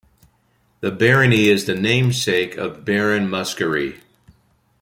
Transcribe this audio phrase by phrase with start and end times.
[0.79, 3.99] The barony is the namesake of Baron Muskerry.